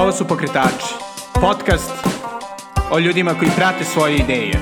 [0.00, 0.94] Ovo su Pokretači,
[1.40, 1.92] podcast
[2.92, 4.52] o ljudima koji prate svoje ideje.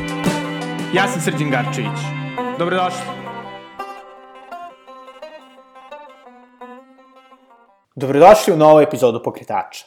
[0.94, 1.98] Ja sam Srđan Garčević.
[2.58, 3.00] Dobrodošli.
[7.94, 9.86] Dobrodošli u novu epizodu Pokretača.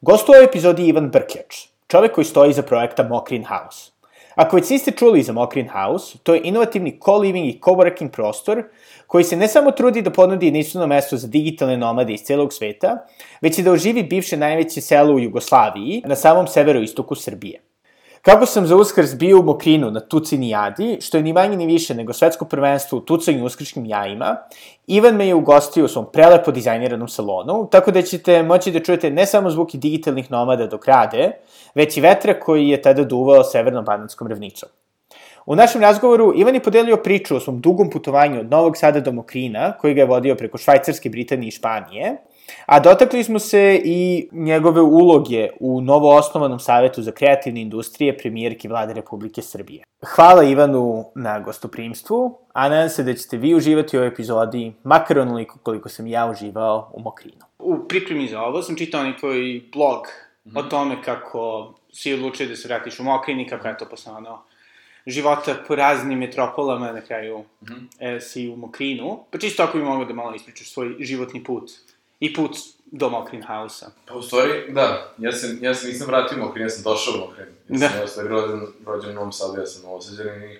[0.00, 1.56] Gost u ovoj epizodi je Ivan Brkljač,
[1.88, 3.97] čovek koji stoji iza projekta Mokrin House.
[4.38, 8.62] Ako već niste čuli za Mokrin House, to je inovativni co-living i co-working prostor
[9.06, 13.06] koji se ne samo trudi da ponudi jedinstveno mesto za digitalne nomade iz celog sveta,
[13.40, 17.67] već i da oživi bivše najveće selo u Jugoslaviji na samom severoistoku Srbije.
[18.28, 21.66] Kako sam za uskrs bio u Mokrinu na Tucini jadi, što je ni manje ni
[21.66, 24.36] više nego svetsko prvenstvo u tucanju uskršnjim jajima,
[24.86, 29.10] Ivan me je ugostio u svom prelepo dizajniranom salonu, tako da ćete moći da čujete
[29.10, 31.30] ne samo zvuki digitalnih nomada dok rade,
[31.74, 34.68] već i vetra koji je tada duvao severno-bananskom ravnicom.
[35.46, 39.12] U našem razgovoru Ivan je podelio priču o svom dugom putovanju od Novog Sada do
[39.12, 42.16] Mokrina, koji ga je vodio preko Švajcarske, Britanije i Španije,
[42.66, 48.68] a dotakli smo se i njegove uloge u novo osnovanom Savetu za kreativne industrije premijerki
[48.68, 49.84] vlade Republike Srbije.
[50.06, 55.18] Hvala Ivanu na gostoprimstvu, a nadam se da ćete vi uživati u ovoj epizodi, makar
[55.18, 57.44] onoliko koliko sam ja uživao u Mokrinu.
[57.58, 60.06] U pripremi za ovo sam čitao tvoj blog
[60.44, 60.58] mm -hmm.
[60.58, 64.38] o tome kako si odlučio da se vratiš u Mokrini, kako je to posle ono
[65.06, 68.16] života po raznim metropolama, na kraju mm -hmm.
[68.16, 69.18] e, si u Mokrinu.
[69.30, 71.70] Pa čisto ako bi mogo da malo ispričaš svoj životni put
[72.20, 73.90] i put do Mokrin House-a.
[74.06, 77.14] Pa u stvari, da, ja se, ja se nisam vratio u Mokrin, ja sam došao
[77.14, 77.46] u Mokrin.
[77.68, 77.98] Ja sam da.
[77.98, 80.58] ja u stvari rođen, rođen u Novom Sadu, ja sam novosađen i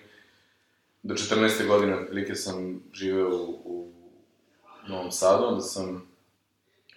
[1.02, 1.66] do 14.
[1.66, 3.92] godine otprilike sam živeo u, u
[4.88, 6.08] Novom Sadu, onda sam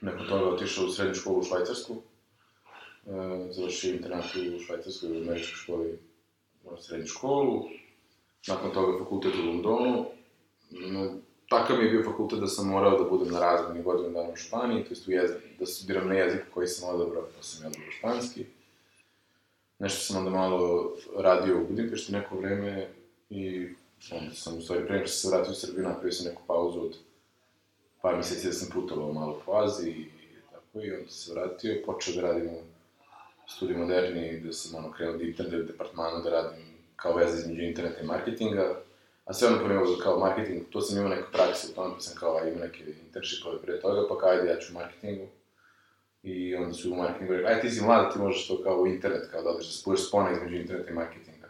[0.01, 3.11] nakon toga otišao u srednju školu u Švajcarsku, e,
[3.51, 5.99] završio internat u Švajcarskoj, u američkoj školi
[6.79, 7.63] srednju školu,
[8.47, 10.05] nakon toga fakultet u Londonu.
[11.51, 14.35] Takav mi je bio fakultet da sam morao da budem na razmeni godinu dana u
[14.35, 17.67] Španiji, to jest u jezik, da studiram na jezik koji sam odabrao, pa sam ja
[17.67, 18.45] odabrao španski.
[19.79, 22.87] Nešto sam onda malo radio u Budimpešti neko vreme
[23.29, 23.67] i
[24.11, 26.79] onda sam, u stvari, pre nego što se vratio u Srbiju, napravio sam neku pauzu
[26.79, 26.97] od
[28.01, 31.83] par meseci da sam putovao malo po Aziji i tako, i onda sam se vratio,
[31.85, 32.61] počeo da radim u
[33.47, 36.63] studij moderni, gde sam ono krenuo da internet departmanu da radim
[36.95, 38.81] kao veze između interneta i marketinga,
[39.25, 42.15] a sve ono pomimo kao marketing, to sam imao neku praksu u tome, pa sam
[42.19, 45.27] kao imao neke internshipove pre toga, pa kao ajde ja ću u marketingu.
[46.23, 48.87] I onda su u marketingu rekli, ajde ti si mlad, ti možeš to kao u
[48.87, 51.49] internet, kao da odeš da spuješ spona između interneta i marketinga.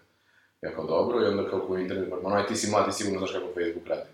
[0.62, 3.20] Ja kao dobro, i onda kao u internet departmanu, ajde ti si mlad, ti sigurno
[3.20, 4.10] znaš kako Facebook radi.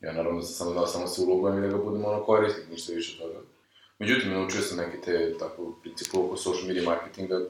[0.00, 2.92] Ja naravno sam samo dao samo se ulogujem i da ga budem ono korisnik, ništa
[2.92, 3.38] više toga.
[3.98, 7.40] Međutim, naučio sam neke te, tako, principu oko social media marketinga,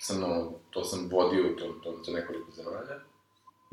[0.00, 3.00] sam, no, to sam vodio to, to za nekoliko zemalja.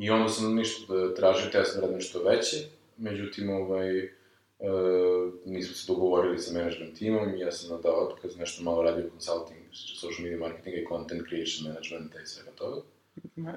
[0.02, 2.58] I onda sam ništa da tražio, te sam da radim nešto veće,
[2.98, 4.10] međutim, ovaj, e,
[5.46, 10.24] nismo se dogovorili sa management timom, ja sam dao otkaz, nešto malo radio consulting, social
[10.24, 12.82] media marketinga i content creation management i svega toga.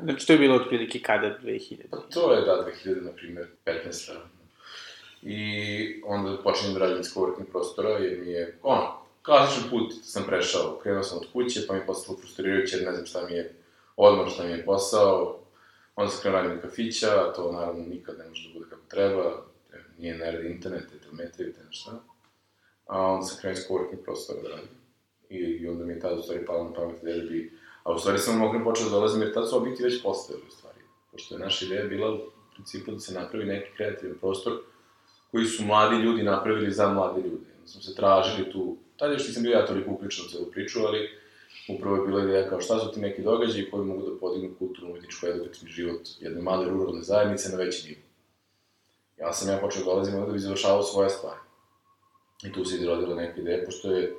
[0.03, 1.77] Znači, to je bilo otprilike kada, 2000?
[1.91, 4.13] Pa to je, da, 2000, na primjer, 15.
[5.23, 10.25] I onda počinjem da radim iz coworking prostora, jer mi je, ono, klasičan put sam
[10.27, 10.79] prešao.
[10.83, 13.55] Krenuo sam od kuće, pa mi je postalo frustrirajuće, jer ne znam šta mi je
[13.97, 15.44] odmor, šta mi je posao.
[15.97, 19.45] Onda sam krenuo radim kafića, to naravno nikad ne može da bude kako treba.
[19.99, 21.91] Nije ne radi internet, je telemetrija, te nešto.
[22.87, 24.69] A onda sam krenuo iz coworking prostora da radim.
[25.29, 27.53] I, I onda mi je tada u stvari palo na pamet da bi...
[27.83, 30.51] A u stvari sam mogli početi da dolazim, jer tada su objekti već postojali u
[30.51, 30.79] stvari.
[31.13, 32.19] Pošto je naša ideja bila u
[32.55, 34.53] principu da se napravi neki kreativan prostor
[35.31, 37.47] koji su mladi ljudi napravili za mlade ljude.
[37.57, 40.81] Onda smo se tražili tu, tada još nisam bio ja toliko uključen u celu priču,
[40.87, 41.11] ali
[41.69, 44.91] upravo je bila ideja kao šta su ti neki događaji koji mogu da podignu kulturno,
[44.91, 48.01] umetničko, edukativni život jedne male ruralne zajednice na veći nivo.
[49.19, 51.41] Ja sam ja počeo da dolazim da bi završavao svoje stvari.
[52.45, 54.17] I tu se izrodila neka ideja, pošto je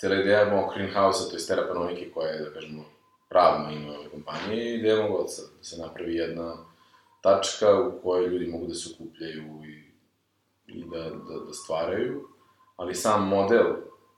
[0.00, 2.84] cela ideja mog greenhouse-a, to je terapanonike koja je, da kažemo,
[3.28, 6.56] pravno ime ove kompanije, ideja mog oca, da se napravi jedna
[7.22, 9.86] tačka u kojoj ljudi mogu da se okupljaju i
[10.66, 12.28] i da, da, da stvaraju,
[12.76, 13.64] ali sam model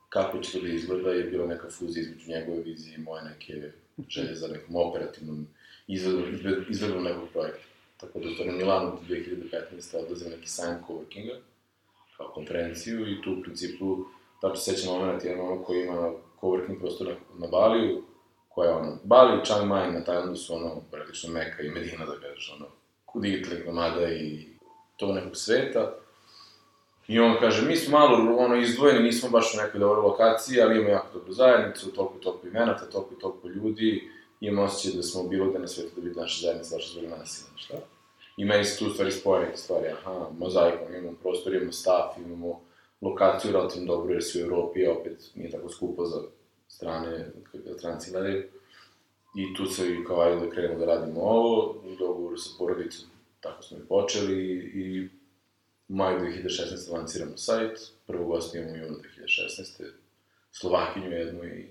[0.08, 3.70] kako će to da izgleda je bila neka fuzija između njegove vizije i moje neke
[4.08, 5.46] želje za nekom operativnom
[6.68, 7.64] izvedbom nekog projekta.
[7.96, 9.96] Tako da stvari Milanu 2015.
[9.96, 11.36] odlazim neki sajam coworkinga
[12.16, 14.04] kao konferenciju i tu u principu
[14.56, 18.02] se sećam moment jedan moment koji ima coworking prostor na, na Baliju,
[18.48, 22.20] koja je ono, Bali Chiang Mai na Tajlandu su ono, praktično Meka i Medina, da
[22.20, 22.66] kažeš, ono,
[23.22, 24.46] digitalnih nomada i
[24.96, 25.94] to nekog sveta.
[27.08, 30.74] I on kaže, mi smo malo ono, izdvojeni, nismo baš u nekoj dobroj lokaciji, ali
[30.74, 34.10] imamo jako dobru zajednicu, toliko i toliko imenata, toliko i toliko ljudi,
[34.40, 37.40] imamo osjećaj da smo bilo gde na svetu da vidi naša zajednica, baš zbog nas
[37.56, 37.74] i šta.
[38.36, 42.60] I meni se tu stvari spoje neke stvari, aha, mozaikom, imamo prostor, imamo staff, imamo
[43.00, 46.22] lokaciju relativno dobro, jer si u Evropi, opet nije tako skupo za
[46.68, 48.44] strane, kako stranci gledaju.
[49.36, 53.08] I tu se i kao ajde da krenemo da radimo ovo, u dogovoru sa porodicom,
[53.40, 55.08] tako smo i počeli i
[55.88, 56.92] maju 2016.
[56.92, 59.90] lanciramo sajt, prvo gost imamo u junu 2016.
[60.52, 61.66] Slovakinju jednu i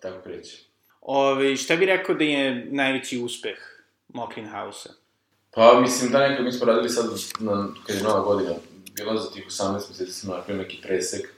[0.00, 0.64] tako kreće.
[1.00, 3.58] Ove, šta bi rekao da je najveći uspeh
[4.08, 4.92] Mokrin House-a?
[5.50, 7.06] Pa, mislim da nekako, mi smo radili sad,
[7.40, 8.54] na, kad je nova godina,
[8.96, 11.34] bilo za tih 18 meseci smo napravili neki presek,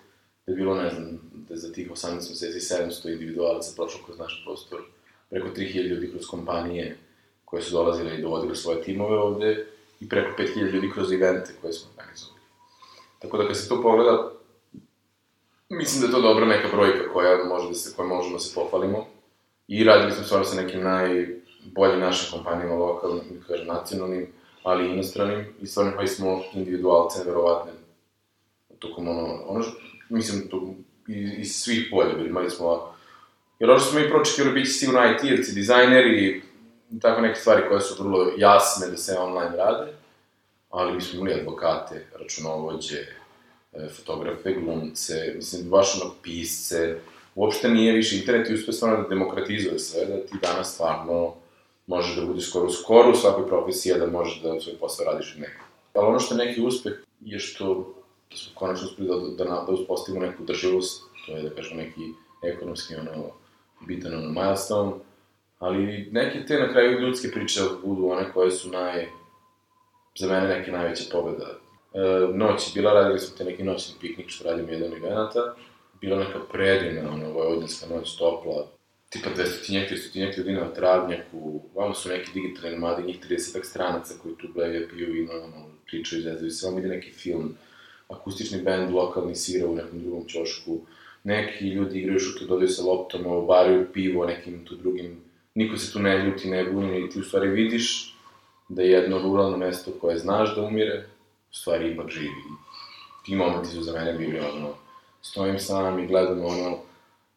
[0.47, 4.19] da je bilo, ne znam, da je za tih 18 meseci 700 individualaca prošlo kroz
[4.19, 4.81] naš prostor,
[5.31, 6.99] preko 3000 ljudi kroz kompanije
[7.45, 9.67] koje su dolazile i dovodile svoje timove ovde,
[10.01, 12.41] i preko 5000 ljudi kroz evente koje smo organizovali.
[13.19, 14.33] Tako da kad se to pogleda,
[15.69, 18.55] mislim da je to dobra neka brojka koja može da se, koja možemo da se
[18.55, 19.07] pohvalimo.
[19.69, 24.27] I radili smo stvarno sa nekim najboljim našim kompanijama, lokalnim, da kažem, nacionalnim,
[24.63, 27.73] ali i inostranim, i stvarno pa i smo individualce, neverovatne,
[28.79, 30.75] tokom ono, ono što, mislim, to,
[31.09, 32.95] iz, iz svih polja, imali smo,
[33.59, 36.43] jer ono što smo mi pročekali, bit će sigurno IT-evci, dizajneri,
[37.03, 39.93] tako neke stvari koje su vrlo jasne da se online rade,
[40.71, 42.99] ali mi smo imali advokate, računovođe,
[43.73, 46.97] e, fotografe, glumce, mislim, baš ono pisce,
[47.35, 51.35] uopšte nije više internet i uspe stvarno da demokratizuje sve, da ti danas stvarno
[51.87, 55.41] možeš da budeš skoro, skoro u svakoj profesiji, da možeš da svoj posao radiš od
[55.41, 55.67] nekog.
[55.95, 57.95] Ali ono što je neki uspeh je što
[58.31, 62.01] da smo konačno uspeli da, da, da uspostavimo neku drživost, to je da kažemo neki
[62.43, 63.31] ekonomski ono,
[63.87, 64.93] bitan ono milestone,
[65.61, 69.07] ali neke te na kraju ljudske priče budu one koje su naj,
[70.19, 71.59] za mene neke najveće pobeda.
[71.95, 71.99] E,
[72.35, 75.55] noć je bila, radili smo te neki noćni piknik što radimo jedan eventa,
[76.01, 78.67] bila neka predivna, ono, vojvodinska noć, topla,
[79.11, 84.35] tipa 200 300 ljudi na travnjaku, vamo su neki digitalni nomadi, njih 30 stranaca koji
[84.35, 87.57] tu gledaju, piju vino, ono, pričaju, izvezuju se, vam ide neki film,
[88.09, 90.81] akustični bend, lokalni svira u nekom drugom ćošku,
[91.25, 95.30] neki ljudi igraju šutu, dodaju sa loptom, obaraju pivo nekim tu drugim,
[95.61, 98.17] niko se tu ne ljuti, ne buni, i ti u stvari vidiš
[98.69, 101.07] da je jedno ruralno mesto koje znaš da umire,
[101.51, 102.43] u stvari ipak živi.
[103.25, 104.69] Ti momenti su za mene bili ono,
[105.23, 106.79] stojim sam i gledam ono,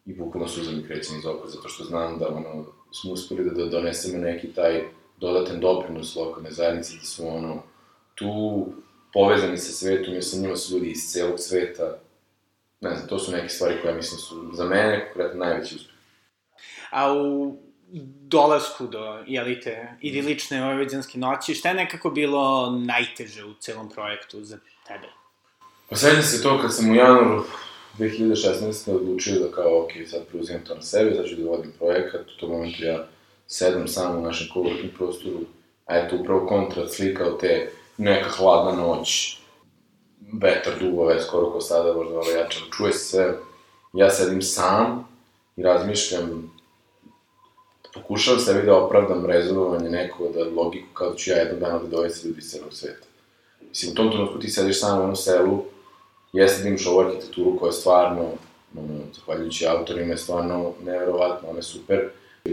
[0.06, 3.66] i bukvalno suza mi krećem iz oka, zato što znam da ono, smo uspeli da
[3.66, 4.82] donesemo neki taj
[5.20, 7.62] dodatan doprinos lokalne zajednice, da su ono,
[8.14, 8.66] tu
[9.12, 11.98] povezani sa svetom, jer sa njima su ljudi iz celog sveta,
[12.80, 15.94] ne znam, to su neke stvari koje mislim su za mene konkretno najveći uspeh.
[16.90, 17.56] A u
[18.28, 24.58] dolasku do, jelite, idilične vojvođanske noći, šta je nekako bilo najteže u celom projektu za
[24.86, 25.06] tebe?
[25.88, 27.44] Pa se to kad sam u januaru
[27.98, 28.90] 2016.
[28.90, 32.40] odlučio da kao, ok, sad preuzimam to na sebe, sad ću da vodim projekat, u
[32.40, 33.06] tom momentu ja
[33.46, 35.40] sedam sam u našem coworking prostoru,
[35.86, 39.38] a eto, upravo kontrat slika od te neka hladna noć,
[40.32, 43.34] vetar duvove, skoro ko sada, možda malo jače, čuje se sve,
[43.92, 45.08] ja sedim sam
[45.56, 46.53] i razmišljam,
[47.94, 51.86] pokušavam sebi da opravdam rezervovanje neko, da logiku kao da ću ja jednog dana da
[51.86, 53.06] dovesti ljudi iz celog sveta.
[53.68, 55.64] Mislim, u tom trenutku ti sediš sam u onom selu,
[56.32, 58.30] jeste da imaš ovu arhitekturu koja je stvarno,
[58.78, 62.08] ono, zahvaljujući autorima, je stvarno neverovatno, ona je super,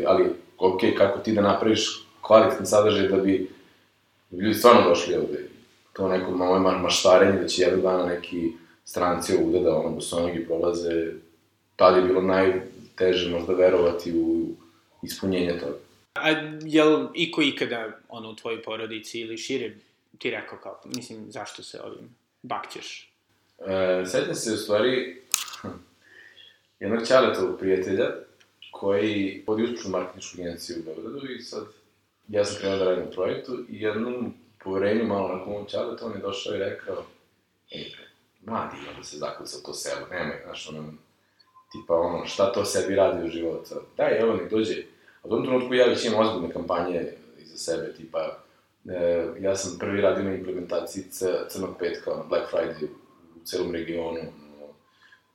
[0.06, 0.26] ali,
[0.58, 3.50] ok, kako ti da napraviš kvalitetan sadržaj da bi,
[4.32, 5.48] ljudi stvarno došli ovde.
[5.94, 8.52] To neko malo maštarenje da će jednog dana neki
[8.86, 11.12] stranci ovde da ono bosonogi prolaze,
[11.76, 14.46] tada je bilo najteže možda verovati u
[15.02, 15.78] ispunjenje toga.
[16.16, 16.30] A
[16.62, 19.76] jel iko ikada, ono, u tvojoj porodici ili šire
[20.18, 23.12] ti rekao kao, mislim, zašto se ovim bakćeš?
[23.60, 25.22] E, sećam se u stvari
[26.80, 28.06] jednog Ćaletovog prijatelja
[28.72, 31.64] koji vodi uspešnu marketinšku agenciju u Beogradu i sad
[32.28, 36.12] ja sam krenuo da radim u projektu i jednom poverenju malo na komom Ćaletu on
[36.12, 37.06] je došao i rekao
[37.72, 37.96] ej
[38.46, 40.94] mladi da se zakuca to selo, nemoj, znaš, ono,
[41.72, 44.84] tipa ono, šta to sebi radi u životu, daj, evo nek dođe.
[45.24, 48.38] A u tom trenutku ja već imam ozbiljne kampanje iza sebe, tipa,
[48.90, 51.04] e, ja sam prvi radio na implementaciji
[51.50, 52.86] Crnog petka, Black Friday
[53.36, 54.20] u celom regionu,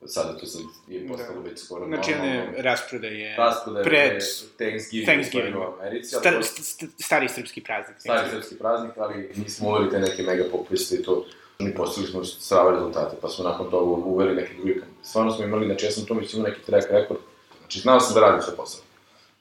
[0.05, 1.49] sada to sad je postalo da.
[1.49, 4.21] već skoro znači, one rasprodaje, rasprodaje pred
[4.57, 5.55] Thanksgiving, Thanksgiving.
[5.55, 6.09] u Americi.
[6.09, 7.99] Star, to, st, stari srpski praznik.
[7.99, 11.25] Stari srpski praznik, ali nismo uveli te neke mega populiste i to
[11.59, 15.65] mi postavili smo strave rezultate, pa smo nakon toga uveli neke druge Stvarno smo imali,
[15.65, 17.19] znači ja sam to imao neki track rekord,
[17.59, 18.81] znači znao sam da radim sve posao,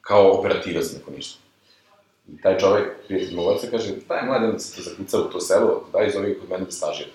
[0.07, 1.39] kao operativac neko ništa.
[2.29, 5.85] I taj čovek, prijatelj mog oca, kaže, daj mladen se te zakuca u to selo,
[5.93, 7.11] daj zove kod mene da stažira.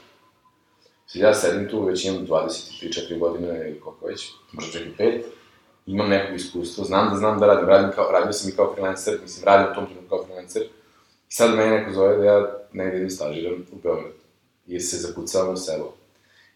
[1.14, 5.22] Ja sedim tu, već imam 23-4 godine ili koliko već, možda čak i 5,
[5.86, 9.20] imam neko iskustvo, znam da znam da radim, radim kao, radio sam i kao freelancer,
[9.22, 10.62] mislim, radim u tom trenutku kao freelancer,
[11.30, 14.14] i sad mene neko zove da ja negde idem stažiram u Beograd,
[14.68, 15.94] jer se zakucavam u selo.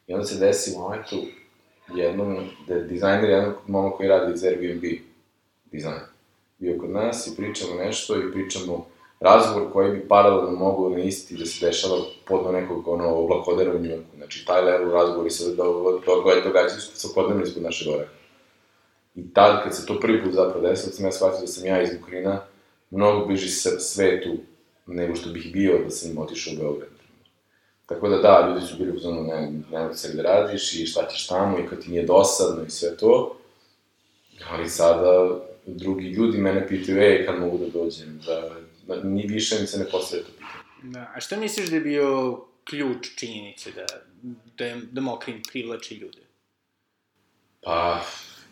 [0.08, 1.16] I onda se desi u momentu,
[1.96, 4.84] jednom, da je dizajner jedan momak koji radi iz Airbnb
[5.72, 6.15] dizajn.
[6.58, 8.88] Bio kod nas i pričamo nešto i pričamo
[9.20, 11.98] razgovor koji bi paralelno mogao na isti da se dešava
[12.28, 14.16] pod nekog ono oblakodera u Njujorku.
[14.18, 18.08] Znači, taj level razgovori se da, da, događaju svakodnevno ispod naše gore.
[19.16, 21.82] I tad, kad se to prvi put zapravo desilo, sam ja shvatio da sam ja
[21.82, 22.42] iz Ukrina
[22.92, 24.38] mnogo bliži svetu
[24.86, 26.90] nego što bih bio da sam otišao u Beograd.
[27.86, 31.08] Tako da da, ljudi su bili u zonu, ne, nema se gde radiš i šta
[31.08, 33.38] ćeš tamo i kad ti nije dosadno i sve to.
[34.52, 38.56] Ali sada drugi ljudi mene pitaju, ej, kad mogu da dođem, da,
[38.88, 40.94] da ni više mi se ne postavlja to pitanje.
[40.94, 43.86] Da, a šta misliš da je bio ključ činjenice da,
[44.58, 46.22] da, je, da Mokrin privlači ljude?
[47.62, 48.02] Pa,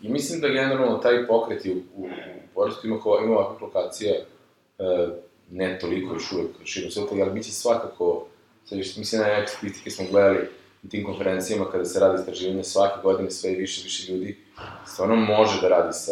[0.02, 2.10] i mislim da generalno taj pokret u, u, u
[2.54, 4.24] Porestu ima, ima ovakvih lokacija, e,
[5.52, 8.28] ne toliko još uvek širom sveta, ali biće svakako
[8.66, 10.48] Sad više, mislim, na neke statistike smo gledali
[10.82, 14.38] na tim konferencijama kada se radi istraživanje, svake godine sve i više više ljudi
[14.86, 16.12] stvarno može da radi sa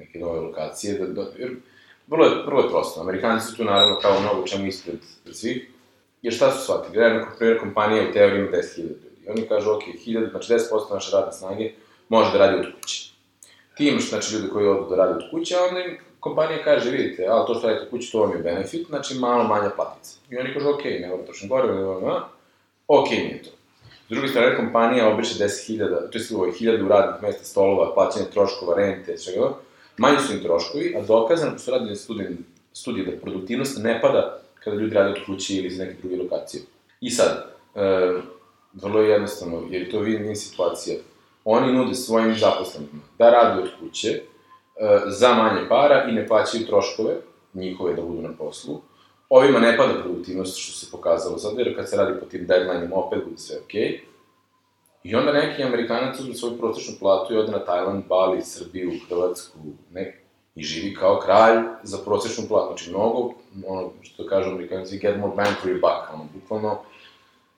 [0.00, 1.56] neke nove lokacije, da, da, jer
[2.06, 3.00] vrlo je, vrlo je prosto.
[3.00, 4.98] Amerikanci su tu naravno kao mnogo čemu ispred
[5.32, 5.70] svih,
[6.22, 6.94] jer šta su shvatili?
[6.94, 9.10] Gledaju, na primjer, kompanija u teoriji ima 10.000 ljudi.
[9.28, 11.70] Oni kažu, ok, 1000, znači 10% naše radne snage
[12.08, 13.10] može da radi od kuće.
[13.76, 16.90] Ti imaš, znači, ljudi koji odu da radi od kuće, a onda im kompanija kaže,
[16.90, 20.18] vidite, ali to što radite kući, to vam je benefit, znači malo manja platica.
[20.30, 22.22] I oni kažu, ok, ne moram točno gore, ne moram,
[22.88, 23.50] ok, nije to.
[24.06, 28.76] S druge strane, kompanija obriše 10.000, to je ovo, 1000 radnih mesta, stolova, plaćanje troškova,
[28.76, 29.52] rente, svega,
[30.00, 32.36] manji su im troškovi, a dokazano, su radili studije,
[32.72, 36.62] studije da produktivnost ne pada kada ljudi rade od kuće ili iz neke druge lokacije.
[37.00, 38.12] I sad, e,
[38.72, 40.96] vrlo je jednostavno, jer je to win-win situacija.
[41.44, 44.20] Oni nude svojim zaposlenima da rade od kuće,
[44.80, 47.14] E, za manje para i ne plaćaju troškove
[47.54, 48.80] njihove da budu na poslu.
[49.28, 52.96] Ovima ne pada produktivnost, što se pokazalo sad, jer kad se radi po tim deadline-ima,
[52.96, 53.82] opet bude sve okej.
[53.82, 54.09] Okay.
[55.04, 59.58] I onda neki Amerikanac uzme svoju prosječnu platu i ode na Tajland, Bali, Srbiju, Hrvatsku,
[59.92, 60.20] ne,
[60.54, 62.66] i živi kao kralj za prosječnu platu.
[62.66, 63.34] Znači, mnogo,
[63.66, 66.78] ono, što kažu Amerikanci, get more bang for your buck, ono, bukvalno,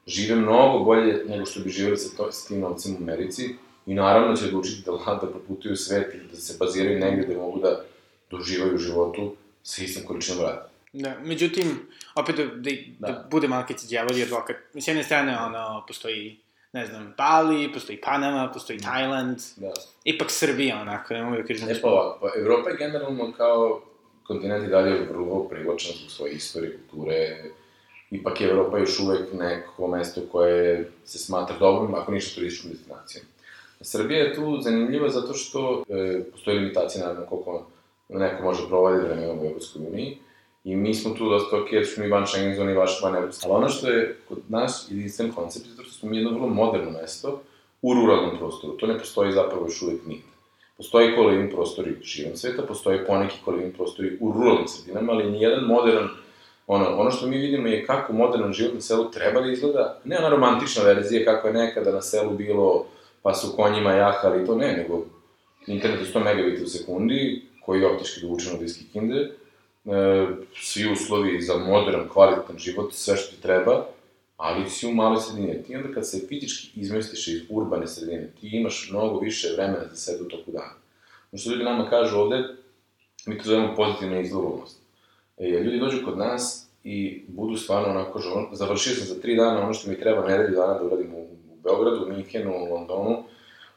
[0.07, 3.55] žive mnogo bolje nego što bi živeli sa, to, sa tim novcem u Americi,
[3.87, 7.61] i naravno će odlučiti da, da proputuju svet ili da se baziraju negde da mogu
[7.61, 7.85] da
[8.31, 10.69] doživaju u životu sa istom količinom rada.
[10.93, 13.07] Da, međutim, opet da, da, da.
[13.07, 16.37] da bude malkice djavol i advokat, s jedne strane, ono, postoji,
[16.73, 18.83] ne znam, Bali, postoji Panama, postoji mm.
[18.83, 19.73] Tajland, da.
[20.05, 21.69] ipak Srbija, onako, ne mogu da kažem.
[21.69, 23.81] Ne pa ovako, pa Evropa je generalno kao
[24.27, 27.45] kontinent i dalje vrlo privlačan zbog svoje istorije, kulture,
[28.11, 33.25] ipak je Evropa još uvek neko mesto koje se smatra dobrom, ako ništa turističkom destinacijom.
[33.81, 37.67] Srbija je tu zanimljiva zato što e, postoji limitacija, naravno, koliko
[38.09, 40.19] neko može provoditi vreme u Evropskoj uniji.
[40.65, 43.47] I mi smo tu dosta ok, što mi van Schengen zone i vaš van Evropske.
[43.49, 46.91] Ali ono što je kod nas jedinstven koncept, zato što smo mi jedno vrlo moderno
[46.91, 47.41] mesto
[47.83, 48.77] u ruralnom prostoru.
[48.77, 50.33] To ne postoji zapravo još uvijek nigde.
[50.77, 56.09] Postoji kolivim prostori širom sveta, postoji poneki kolivim prostori u ruralnim sredinama, ali nijedan modern
[56.67, 60.19] ono, ono što mi vidimo je kako modern život na selu treba da izgleda, ne
[60.19, 62.87] ona romantična verzija kako je nekada na selu bilo
[63.23, 65.05] pa su konjima jahali, to ne, nego
[65.67, 69.31] internet je 100 megabita u sekundi, koji je optički dovučen od iskih kinde, e,
[70.55, 73.87] svi uslovi za modern, kvalitetan život, sve što ti treba,
[74.37, 75.63] ali si u maloj sredini.
[75.63, 79.97] Ti onda kad se fizički izmestiš iz urbane sredine, ti imaš mnogo više vremena za
[79.97, 80.75] sebe u toku dana.
[81.33, 82.45] Ono što ljudi nama kažu ovde,
[83.27, 84.79] mi to zovemo pozitivna izlovovanost.
[85.39, 88.21] E, ljudi dođu kod nas i budu stvarno onako,
[88.53, 91.27] završio sam za tri dana ono što mi treba nedelju dana da uradim u
[91.65, 93.25] Beogradu, Minhenu, Londonu,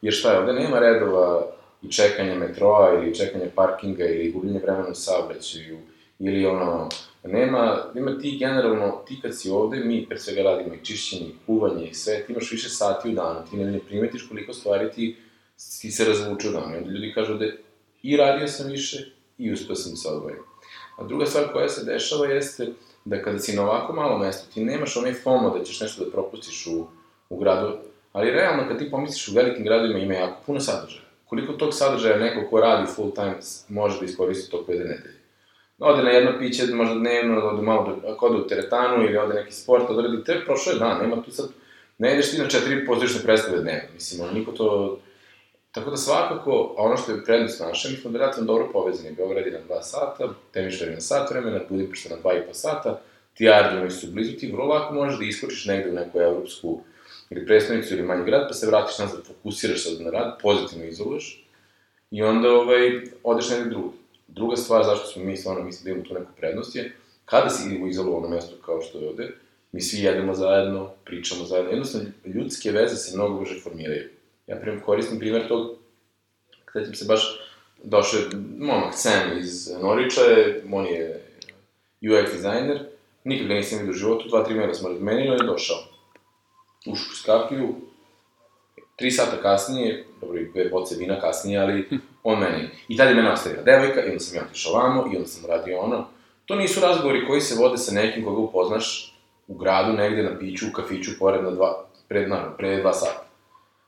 [0.02, 1.46] jer šta je, ovde nema redova
[1.82, 5.78] i čekanja metroa ili čekanja parkinga ili gubljenje vremena u saobraćaju
[6.18, 6.88] ili ono,
[7.24, 11.34] nema, nema ti generalno, ti kad si ovde, mi pre svega radimo i čišćenje, i
[11.46, 14.90] kuvanje i sve, ti imaš više sati u danu, ti ne, ne primetiš koliko stvari
[14.90, 15.16] ti,
[15.80, 16.76] ti se razvuče u danu.
[16.76, 17.44] Onda ljudi kažu da
[18.02, 20.42] i radio sam više i uspeo sam se odvojiti.
[20.98, 22.66] A druga stvar koja se dešava jeste
[23.04, 26.10] da kada si na ovako malo mesto, ti nemaš onaj FOMO da ćeš nešto da
[26.10, 26.86] propustiš u,
[27.28, 27.78] u gradu,
[28.12, 31.02] ali realno kad ti pomisliš u velikim gradovima ima jako puno sadržaja.
[31.24, 35.15] Koliko tog sadržaja neko ko radi full time može da iskoristi tog pojede nedelje?
[35.78, 39.52] Ode na jedno piće, možda dnevno, ode malo, ako ode u teretanu ili ode neki
[39.52, 41.48] sport, odradi, te prošlo je dan, nema tu sad,
[41.98, 44.98] ne ideš ti na četiri pozorišne predstave dnevno, mislim, niko to,
[45.76, 49.14] Tako da svakako, ono što je prednost naša, mi smo relativno dobro povezani.
[49.16, 53.00] Beograd je na 2 sata, Temišvar je na sat vremena, Budimpešta na 2,5 sata,
[53.34, 56.80] ti aerodromi su blizu, ti vrlo lako možeš da iskočiš negde u neku evropsku
[57.30, 61.44] ili predstavnicu ili manji grad, pa se vratiš nazad, fokusiraš se na rad, pozitivno izoluješ
[62.10, 63.92] i onda ovaj, odeš negde drugo.
[64.28, 67.78] Druga stvar zašto smo mi stvarno mislim da imamo tu neku prednost je, kada si
[67.82, 69.32] u izolovanom mestu kao što je ovde,
[69.72, 74.08] mi svi jedemo zajedno, pričamo zajedno, jednostavno ljudske veze se mnogo brže formiraju.
[74.46, 75.76] Ja primjer koristim primjer tog,
[76.64, 77.40] kada se baš
[77.82, 78.20] došao
[78.58, 80.20] momak Sam iz Norića,
[80.72, 81.22] on je
[82.02, 82.78] UX dizajner,
[83.24, 85.76] nikad ga nisam vidio u životu, dva, tri mera smo razmenili, on je došao.
[86.86, 87.74] Ušao u skapiju,
[88.96, 91.88] tri sata kasnije, dobro, i dve boce vina kasnije, ali
[92.28, 95.16] on meni, i tada je mene ostavila devojka, i onda sam ja otišao vamo, i
[95.16, 96.04] onda sam uradio ono.
[96.46, 99.14] To nisu razgovori koji se vode sa nekim koga upoznaš
[99.48, 103.26] u gradu, negde na piću, u kafiću, pored na dva, pred, naravno, pre dva sata.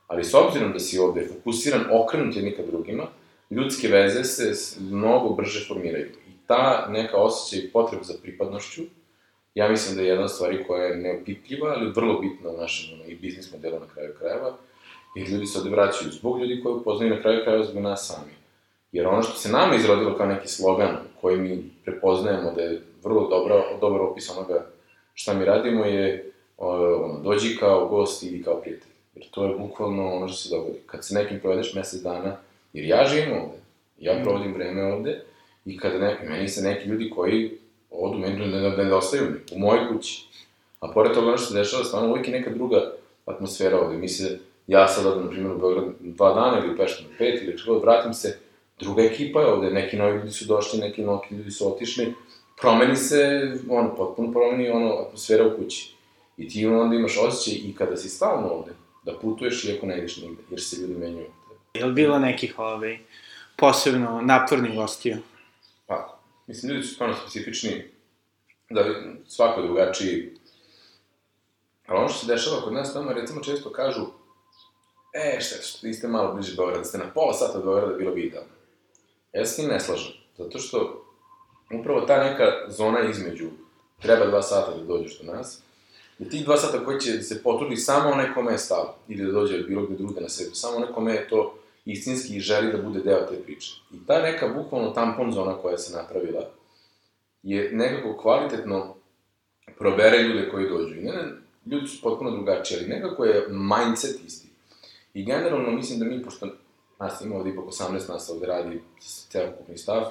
[0.07, 3.07] Ali s obzirom da si ovde fokusiran, okrenut jedni ka drugima,
[3.51, 6.07] ljudske veze se mnogo brže formiraju.
[6.07, 8.83] I ta neka osjećaj potreba za pripadnošću,
[9.55, 13.15] ja mislim da je jedna stvari koja je neopipljiva, ali vrlo bitna u našem i
[13.15, 14.57] biznis modelu na kraju krajeva,
[15.19, 18.33] jer ljudi se ovde vraćaju zbog ljudi koji upoznaju na kraju krajeva zbog nas sami.
[18.93, 23.29] Jer ono što se nama izrodilo kao neki slogan koji mi prepoznajemo da je vrlo
[23.29, 24.67] dobro, dobro opis onoga
[25.15, 28.91] šta mi radimo je ono, dođi kao gost, idi kao prijatelj.
[29.15, 30.79] Jer to je bukvalno ono što se dogodi.
[30.87, 32.37] Kad se nekim provedeš mesec dana,
[32.73, 33.59] jer ja živim ovde,
[33.99, 34.23] ja mm.
[34.23, 35.23] provodim vreme ovde,
[35.65, 37.59] i kada ne, meni se neki ljudi koji
[37.91, 40.27] odu, meni ne, ne, ne ostaju mi, u mojoj kući.
[40.81, 42.93] A pored toga ono što se dešava, stvarno uvijek je neka druga
[43.27, 43.97] atmosfera ovde.
[43.97, 47.09] Mi se, ja sad odem, na primjer, u Beograd dva dana ili u Peštu na
[47.19, 48.39] pet ili čego, vratim se,
[48.81, 52.15] druga ekipa je ovde, neki novi ljudi su došli, neki novi ljudi su otišli,
[52.61, 55.95] promeni se, ono, potpuno promeni, ono, atmosfera u kući.
[56.37, 58.73] I ti onda imaš osjećaj i kada si stalno ovde,
[59.03, 61.31] da putuješ iako ne ideš nigde, jer se ljudi menjuju.
[61.75, 62.99] Je li bilo nekih, ovaj,
[63.57, 65.17] posebno napornih gostija?
[65.87, 67.85] Pa, mislim, ljudi su stvarno specifični,
[68.71, 68.85] da
[69.27, 70.31] svako drugačiji.
[71.87, 74.07] Ali ono što se dešava kod nas tamo, recimo često kažu,
[75.19, 78.15] e, šta, što niste malo bliže Beograda, da ste na pola sata od Beograda, bilo
[78.15, 78.51] bi idealno.
[79.33, 81.05] Ja se tim ne slažem, zato što
[81.81, 83.49] upravo ta neka zona između
[84.03, 85.63] treba dva sata da dođeš do nas,
[86.19, 89.33] I tih dva sata koji će se potrudi samo onaj kome je stalo, ili da
[89.33, 92.83] dođe bilo gde druge na svetu, samo onaj kome je to istinski i želi da
[92.83, 93.71] bude deo te priče.
[93.95, 96.51] I ta neka bukvalno tampon zona koja se napravila
[97.43, 98.95] je nekako kvalitetno
[99.79, 100.95] probere ljude koji dođu.
[100.95, 101.25] I ne, ne,
[101.67, 104.48] ljudi su potpuno drugačiji, ali nekako je mindset isti.
[105.15, 106.49] I generalno mislim da mi, pošto
[107.01, 108.83] nas ima ovde ipak 18 nas ovde radi
[109.31, 110.05] celokupni stav,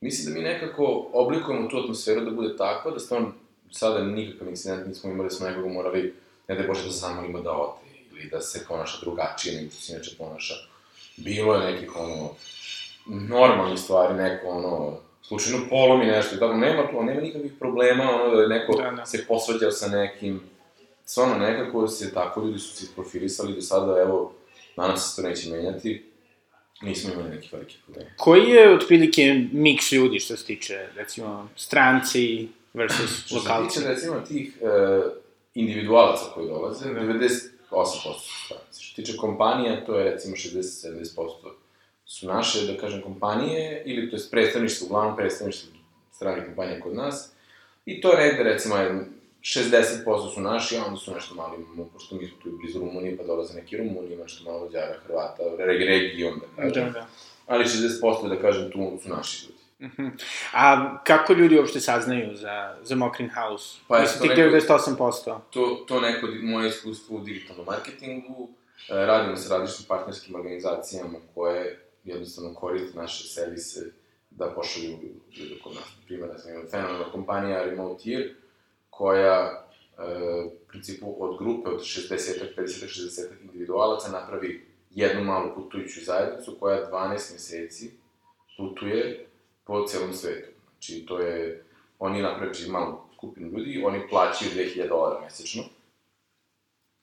[0.00, 3.32] mislim da mi nekako oblikujemo tu atmosferu da bude takva da stvarno
[3.70, 6.14] sada nikakav incident nismo imali, smo nekoga morali,
[6.48, 9.92] ne da Bože, da zamolimo da ode, ili da se ponaša drugačije nego što se
[9.92, 10.54] inače ponaša.
[11.16, 12.30] Bilo je nekih, ono,
[13.06, 18.42] normalnih stvari, neko, ono, slučajno polomi nešto, tako, nema to, nema nikakvih problema, ono, da
[18.42, 19.06] je neko da, da.
[19.06, 20.40] se posvađao sa nekim,
[21.04, 24.34] stvarno, nekako se tako ljudi su se profilisali do sada, evo,
[24.76, 26.12] se da to neće menjati,
[26.82, 28.10] nismo imali nekih velikih problema.
[28.16, 33.70] Koji je, otprilike, miks ljudi što se tiče, recimo, stranci, versus lokalci.
[33.70, 35.12] Što se tiče, recimo, tih uh,
[35.54, 36.96] individualaca koji dolaze, mm.
[36.96, 38.82] 98% su stranci.
[38.82, 41.30] Što se tiče kompanija, to je recimo 60-70%
[42.04, 45.70] su naše, da kažem, kompanije, ili to je predstavništvo, uglavnom predstavništvo
[46.12, 47.32] stranih kompanija kod nas,
[47.86, 48.76] i to je negde, recimo,
[49.42, 53.24] 60% su naši, a onda su nešto imamo, pošto mi smo tu blizu Rumunije, pa
[53.24, 56.84] dolaze neki Rumunije, ima nešto malo Đara, Hrvata, region, da kažem.
[56.84, 57.06] Da, da.
[57.46, 59.62] Ali 60% da kažem, tu su naši ljudi.
[59.80, 60.06] Mhm.
[60.52, 63.78] A kako ljudi uopšte saznaju za, za Mokrin House?
[63.88, 65.38] Pa Mislim, ti 98%.
[65.50, 68.48] To, to neko moje iskustvo u digitalnom marketingu,
[68.90, 73.92] e, radimo sa različitim partnerskim organizacijama koje jednostavno koriste naše servise
[74.30, 74.98] da pošalju
[75.36, 75.84] ljude kod nas.
[76.06, 78.34] Primjer, da sam imao fenomenalna kompanija Remoteer,
[78.92, 79.66] koja
[79.98, 80.02] e,
[80.44, 82.14] u principu od grupe od 60
[82.56, 87.90] 50 60 individualaca napravi jednu malu putujuću zajednicu koja 12 meseci
[88.56, 89.26] putuje
[89.64, 90.48] po celom svetu.
[90.70, 91.64] Znači, to je,
[91.98, 95.62] oni naprave malu skupinu ljudi, oni plaćaju 2000 dolara mesečno,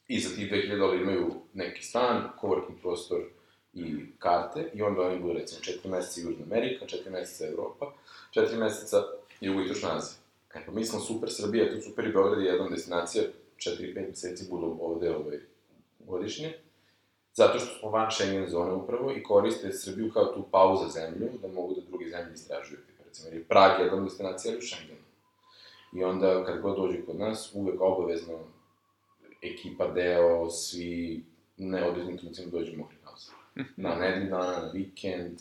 [0.07, 3.19] i za tih 2000 dolara imaju neki stan, coworking prostor
[3.73, 7.93] i karte, i onda oni budu, recimo, 4 meseca Južna Amerika, 4 meseca Evropa,
[8.35, 8.97] 4 meseca
[9.41, 10.18] Jugoistočna Azija.
[10.53, 13.23] Pa mi smo super Srbija, tu super i Beograd je jedna destinacija,
[13.57, 15.39] 4-5 meseci budu ovde ovaj,
[15.99, 16.53] godišnje,
[17.33, 21.47] zato što smo van Schengen zone upravo i koriste Srbiju kao tu pauza zemlju, da
[21.47, 22.79] mogu da druge zemlje istražuju.
[23.05, 24.99] Recimo, jer je Prag jedna destinacija, u Schengenu.
[25.93, 28.39] I onda, kad god dođu kod nas, uvek obavezno
[29.41, 31.23] ekipa, deo, svi
[31.57, 33.31] neodređenim trenucima dođu u Mokri House.
[33.77, 35.39] Na nedelju dana, na vikend,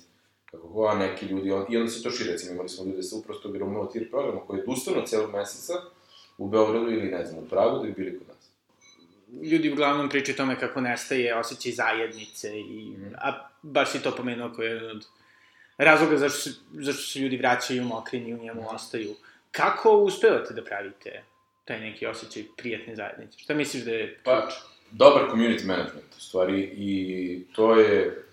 [0.51, 3.03] kako god, a neki ljudi, on, i onda se to širi, recimo, imali smo ljude
[3.03, 5.73] sa uprosto tog tir programa koji odustanu celog meseca
[6.39, 8.39] u Beogradu ili, ne znam, u Pragu da bi bili kod nas
[9.43, 13.15] ljudi uglavnom pričaju o tome kako nestaje osjećaj zajednice, i, mm.
[13.19, 15.07] a baš si to pomenuo koji je od
[15.79, 18.75] razloga zašto se, zašto se ljudi vraćaju mokrini u njemu mm.
[18.75, 19.15] ostaju.
[19.51, 21.23] Kako uspevate da pravite
[21.65, 23.39] taj neki osjećaj prijatne zajednice?
[23.39, 24.49] Šta misliš da je pa,
[24.91, 28.25] dobar community management, u stvari, i to je,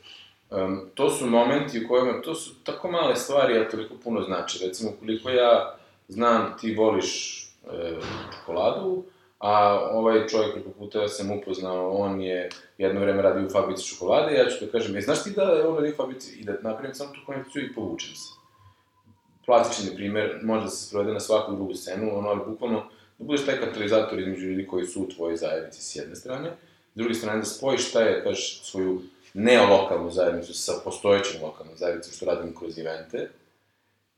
[0.55, 4.65] um, to su momenti u kojima, to su tako male stvari, a toliko puno znači.
[4.67, 7.99] Recimo, koliko ja znam, ti voliš e,
[8.35, 9.03] čokoladu,
[9.39, 14.35] a ovaj čovjek preko puta sam upoznao, on je jedno vreme radio u fabrici čokolade,
[14.35, 16.53] ja ću da kažem, e, znaš ti da je on radio u fabrici i da
[16.61, 18.29] napravim samo tu konekciju i povučem se.
[19.45, 22.83] Plastični primer, može da se sprovede na svaku drugu scenu, ono, ali bukvalno,
[23.17, 26.49] da budeš taj katalizator između ljudi koji su u tvojoj zajednici s jedne strane,
[26.93, 29.01] s druge strane da spojiš taj, kažeš, svoju
[29.35, 33.29] neolokalnu zajednicu sa postojećom lokalnom zajednicom, što radimo kroz evente,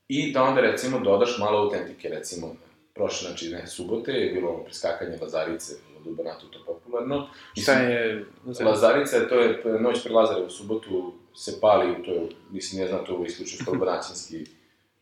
[0.07, 2.55] i da onda, recimo, dodaš malo autentike, recimo,
[2.93, 7.29] prošle, znači, ne, subote je bilo preskakanje Lazarice, od Ubanatu to popularno.
[7.61, 8.69] Šta je Lazarica?
[8.69, 13.05] Lazarica, to je noć pre Lazare u subotu, se pali, to je, mislim, ne znam,
[13.05, 14.45] to je isključivo što ubanaćinski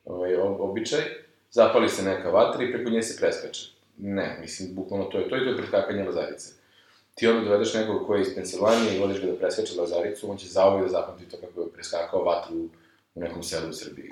[0.06, 1.01] ovaj, običaj,
[1.51, 3.71] zapali se neka vatra i preko nje se preskače.
[3.97, 6.54] Ne, mislim, bukvalno to je to i to je preskakanje Lazarice.
[7.15, 10.38] Ti onda dovedeš nekog ko je iz Pensilvanije i vodiš ga da preskače Lazaricu, on
[10.38, 12.56] će zauvijek da zapamti to kako je preskakao vatru
[13.15, 14.12] u nekom selu u Srbiji.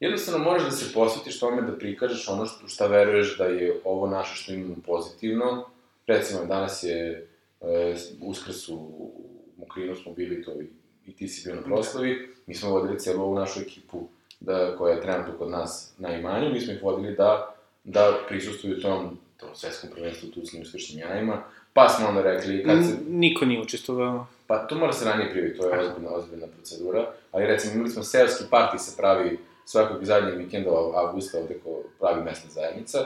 [0.00, 4.06] Jednostavno možeš da se posvetiš tome da prikažeš ono što, šta veruješ da je ovo
[4.06, 5.64] naše što imamo pozitivno.
[6.06, 7.28] Recimo, danas je
[7.60, 9.10] e, uskrs u,
[9.56, 10.66] Mokrinu smo bili to i,
[11.06, 14.08] i ti si bio na proslavi, mi smo vodili celu ovu našu ekipu
[14.40, 17.54] da, koja je trenutno kod nas na imanju, mi smo ih vodili da,
[17.84, 22.96] da prisustuju tom, tom svetskom prvenstvu tucnim uspešnim jajima, pa smo onda rekli kad se...
[23.08, 24.26] Niko nije učestvovao.
[24.46, 28.02] Pa to mora se ranije priviti, to je ozbiljna, ozbiljna procedura, ali recimo imali smo
[28.02, 32.98] seoski parti se pravi svakog zadnjeg vikenda avgusta ovde ko pravi mesna zajednica.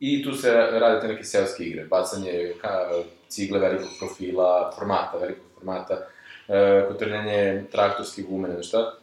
[0.00, 2.88] I tu se rade te neke seoske igre, bacanje ka,
[3.28, 6.06] cigle velikog profila, formata, velikog formata,
[6.48, 8.94] e, kotrljanje traktorske gume, ne šta.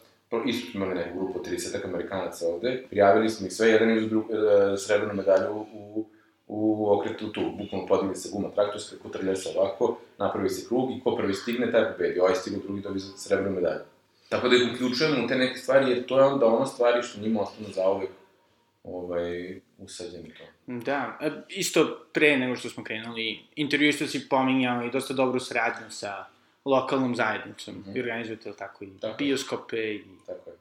[0.45, 4.03] Isto smo imali neku grupu 30 Amerikanaca ovde, prijavili smo ih sve, jedan je uz
[4.03, 6.05] e, srebrnu medalju u,
[6.53, 11.01] u okretu tu, bukvalno podigli se guma traktorska, kotrlja se ovako, napravi se krug i
[11.03, 13.81] ko prvi stigne, taj pobedi, ovaj stigne, drugi dobije srebrnu medalju.
[14.29, 17.21] Tako da ih uključujemo u te neke stvari, jer to je onda ono stvari što
[17.21, 18.09] njima ostane zauvek
[18.83, 20.43] ovaj, usađeni to.
[20.67, 25.39] Da, e, isto pre nego što smo krenuli, intervju isto si pominjao i dosta dobru
[25.39, 26.25] sradnju sa
[26.65, 27.75] lokalnom zajednicom.
[27.75, 27.97] Mm -hmm.
[27.97, 30.03] I organizujete, ili tako, i tako bioskope i...
[30.27, 30.55] Tako je.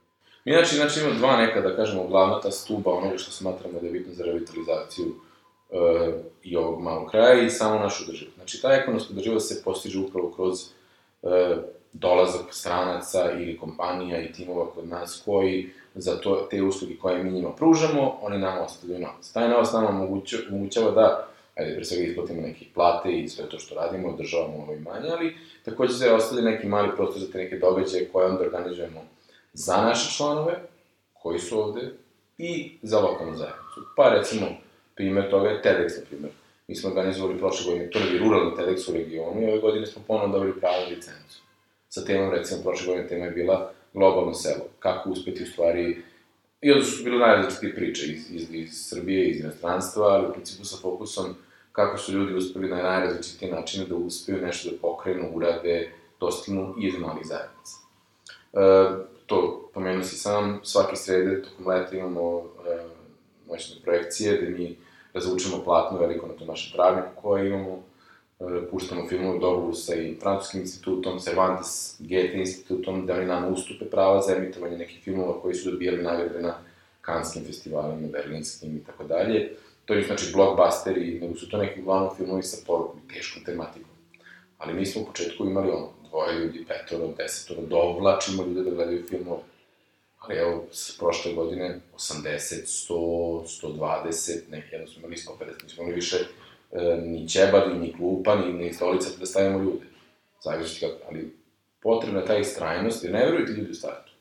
[0.45, 3.87] Mi znači, znači imamo dva neka, da kažemo, glavna ta stuba onoga što smatramo da
[3.87, 5.15] je bitno za revitalizaciju
[5.71, 8.33] uh, i ovog malog kraja i samo našu državu.
[8.37, 10.61] Znači, ta ekonomska država se postiže upravo kroz
[11.23, 11.31] uh,
[11.93, 17.31] dolazak stranaca ili kompanija i timova kod nas koji za to, te usluge koje mi
[17.31, 19.33] njima pružamo, oni nam ostavljaju novac.
[19.33, 20.01] Taj novac nam
[20.51, 24.75] omogućava da, ajde, pre svega isplatimo neke plate i sve to što radimo, održavamo ovo
[24.75, 29.01] imanje, ali takođe se ostavlja neki mali prostor za te neke događaje koje onda organizujemo
[29.53, 30.55] za naše članove,
[31.13, 31.93] koji su ovde,
[32.39, 33.81] i za lokalnu zajednicu.
[33.97, 34.47] Pa recimo,
[35.01, 36.31] primer toga je TEDx, na primer.
[36.69, 40.39] Mi smo organizovali prošle godine prvi ruralni TEDx u regionu i ove godine smo ponovno
[40.39, 41.43] dobili pravu licencu
[41.89, 44.65] sa temom, recimo, prošle godine tema je bila globalno selo.
[44.79, 46.03] Kako uspeti u stvari,
[46.61, 50.65] i onda su bile najrazličitije priče iz, iz, iz Srbije, iz inostranstva, ali u principu
[50.65, 51.35] sa fokusom
[51.73, 56.95] kako su ljudi uspeli na najrazličitije načine da uspeju nešto da pokrenu, urade, dostignu iz
[56.99, 57.75] malih zajednica.
[58.53, 58.59] E,
[59.27, 62.79] to pomenuo si sam, svake srede tokom leta imamo e,
[63.49, 64.77] moćne projekcije gde mi
[65.15, 67.83] razvučemo platno veliko na tom našem travniku koje imamo,
[68.41, 73.85] E, puštamo filmove dogovoru sa i Francuskim institutom, Cervantes, Goethe institutom, da oni nama ustupe
[73.85, 76.55] prava za emitovanje nekih filmova koji su dobijali nagrade na
[77.01, 79.53] kanskim festivalima, berlinskim i tako dalje.
[79.85, 83.91] To je znači blockbusteri, nego su to neki uglavnom filmovi sa porukom i teškom tematikom.
[84.59, 89.07] Ali mi smo u početku imali ono, dvoje ljudi, petoro, desetoro, dovlačimo ljude da gledaju
[89.09, 89.43] filmove.
[90.21, 95.95] Ali evo, s prošle godine, 80, 100, 120, neki jedno smo imali 150, nismo imali
[95.95, 96.17] više
[96.73, 99.87] e, ni ćebad, ni klupa, ni, ni stolica da stavimo ljude.
[100.45, 101.35] Zavisi kako, ali
[101.83, 104.13] potrebna je ta istrajnost, jer ne ti ljudi u startu.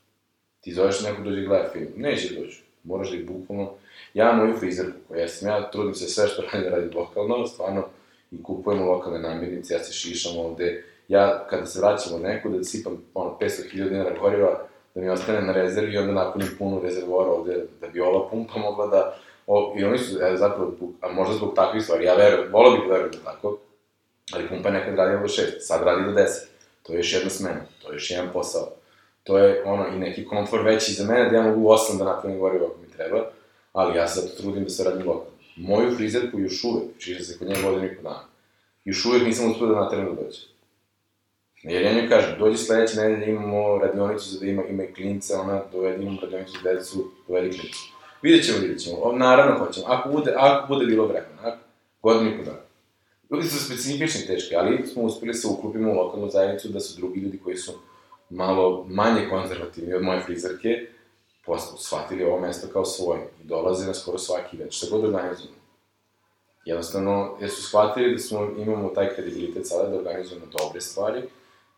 [0.61, 2.63] Ti zoveš neko dođe gleda film, neće doći.
[2.83, 3.73] Moraš da ih bukvalno...
[4.13, 7.87] Ja moju frizerku koja sam, ja trudim se sve što radim da radim lokalno, stvarno,
[8.31, 13.03] i kupujemo lokalne namirnice, ja se šišam ovde, ja kada se vraćam od da sipam
[13.13, 17.65] ono 500.000 dinara goriva, da mi ostane na rezervi i onda napunim punu rezervora ovde,
[17.81, 19.15] da bi ova pumpa mogla da
[19.51, 22.81] O, I oni su, e, zapravo, a možda zbog takvih stvari, ja verujem, volao bih
[22.87, 23.57] da verujem da tako,
[24.33, 26.49] ali pumpa je nekad radila do šest, sad radi do deset.
[26.83, 28.67] To je još jedna smena, to je još jedan posao.
[29.23, 32.39] To je ono, i neki komfor veći za mene, da ja mogu osam da napravim
[32.39, 33.25] gorivo ako mi treba,
[33.73, 35.37] ali ja se zato trudim da se radim lokalno.
[35.55, 38.25] Moju frizerku još uvek, čiže se kod nje godinu i po dana,
[38.85, 40.39] još uvek nisam uspio da da dođe.
[41.63, 45.35] Jer ja njoj kažem, dođi sledeće nedelje, imamo radionicu za da ima, ima i klince,
[45.35, 47.79] ona dovedi, imamo radionicu za decu, dovedi klince.
[48.21, 48.97] Vidjet ćemo, vidjet ćemo.
[49.01, 49.85] O, naravno hoćemo.
[49.87, 51.57] Ako bude, ako bude bilo vremena, ako
[52.01, 52.59] godinu i po dana.
[53.31, 57.19] Ljudi su specifični teški, ali smo uspeli se uklopimo u lokalnu zajednicu da su drugi
[57.19, 57.71] ljudi koji su
[58.29, 60.69] malo manje konzervativni od moje frizerke,
[61.45, 65.59] posle shvatili ovo mesto kao svoje i dolaze na skoro svaki event, šta god organizujemo.
[66.65, 71.21] Jednostavno, jer su shvatili da smo, imamo taj kredibilitet sada da organizujemo dobre stvari,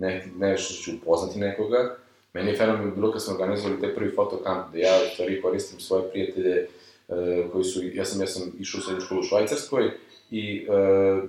[0.01, 1.97] ne, nešto ću upoznati nekoga.
[2.33, 6.09] Meni je fenomen bilo kad smo organizovali te prvi fotokamp, da ja stvari koristim svoje
[6.09, 6.67] prijatelje
[7.07, 7.17] uh,
[7.51, 9.91] koji su, ja sam, ja sam išao u srednju školu u Švajcarskoj
[10.31, 11.23] i uh,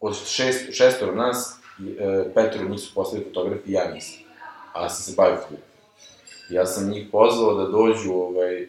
[0.00, 1.86] od šest, šestora nas, uh,
[2.34, 4.24] petoro njih su postali fotografi, ja nisam.
[4.72, 5.74] A sam se bavio fotografijom.
[6.48, 8.68] Ja sam njih pozvao da dođu ovaj, e,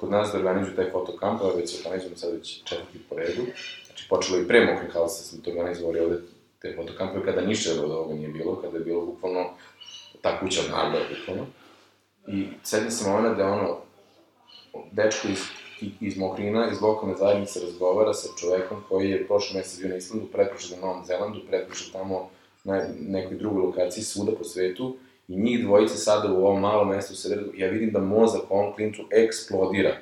[0.00, 3.42] kod nas da organizuju taj fotokamp, ali već organizujemo sad već četvrti po redu.
[3.86, 6.20] Znači, počelo i pre Mokri Halsa smo to organizovali ovde
[6.58, 9.44] te fotokampove, kada ništa od ovoga nije bilo, kada je bilo bukvalno
[10.22, 11.46] ta kuća od naroda, bukvalno.
[12.26, 13.76] I sedim se moment da ono,
[14.92, 15.38] dečko iz,
[16.00, 20.26] iz Mokrina, iz lokalne zajednice razgovara sa čovekom koji je prošle mesec bio na Islandu,
[20.32, 22.30] pretprošle na Novom Zelandu, pretprošle tamo
[22.64, 24.96] na nekoj drugoj lokaciji, svuda po svetu,
[25.28, 28.74] i njih dvojice sada u ovom malom mestu u sredu, ja vidim da mozak ovom
[28.74, 29.96] klincu eksplodira.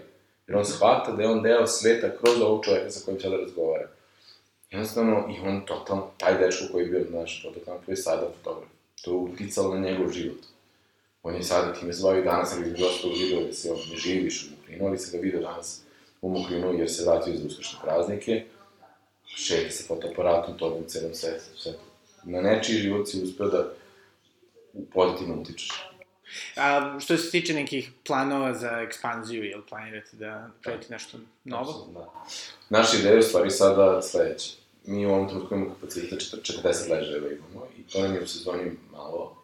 [0.47, 3.89] Jer on shvata da je on deo sveta kroz ovog čoveka sa kojim sada razgovara.
[4.71, 8.71] Jednostavno, i on totalno, taj dečko koji je bio na našem fotokampu je sada fotograf.
[9.03, 10.39] To je uticalo na njegov život.
[11.23, 14.21] On je sada time i danas sam između ostalo video da se on ne živi
[14.21, 15.83] više u Mokrinu, ali se ga video danas
[16.23, 18.45] u Mokrinu jer se vratio za uskršnje praznike,
[19.27, 21.79] šeta sa fotoaparatom, to u celom svetu, svetu.
[22.25, 23.73] Na nečiji život si uspeo da
[24.93, 25.71] pozitivno utičeš.
[26.57, 31.89] A što se tiče nekih planova za ekspanziju, jel planirate da pravite nešto novo?
[31.95, 32.13] Da.
[32.69, 34.51] Naša ideja je u stvari sada sledeća.
[34.85, 38.73] Mi u ovom trenutku imamo kapacitet 40 ležajeva imamo i to nam je u sezoni
[38.93, 39.37] malo.